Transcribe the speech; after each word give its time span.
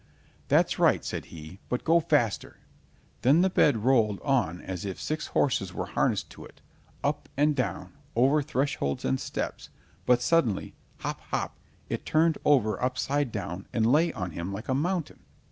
"That's 0.47 0.79
right," 0.79 1.05
said 1.05 1.25
he, 1.25 1.59
"but 1.69 1.83
go 1.83 1.99
faster." 1.99 2.57
Then 3.21 3.41
the 3.41 3.51
bed 3.51 3.83
rolled 3.85 4.19
on 4.21 4.59
as 4.61 4.83
if 4.83 4.99
six 4.99 5.27
horses 5.27 5.75
were 5.75 5.85
harnessed 5.85 6.31
to 6.31 6.43
it, 6.43 6.59
up 7.03 7.29
and 7.37 7.55
down, 7.55 7.93
over 8.15 8.41
thresholds 8.41 9.05
and 9.05 9.19
steps, 9.19 9.69
but 10.07 10.19
suddenly, 10.19 10.73
hop, 11.01 11.19
hop, 11.29 11.55
it 11.87 12.03
turned 12.03 12.39
over 12.43 12.81
upside 12.83 13.31
down, 13.31 13.67
and 13.71 13.91
lay 13.91 14.11
on 14.13 14.31
him 14.31 14.51
like 14.51 14.69
a 14.69 14.73
mountain. 14.73 15.19